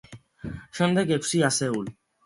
[0.79, 1.99] შემდეგ, ექვსი ასეული.